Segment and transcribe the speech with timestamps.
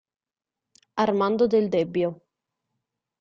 [0.95, 2.23] Armando Del Debbio